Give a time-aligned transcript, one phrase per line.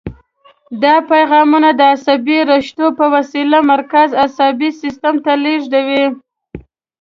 [0.83, 6.03] دا پیغامونه د عصبي رشتو په وسیله مرکزي اعصابو سیستم ته لېږدوي.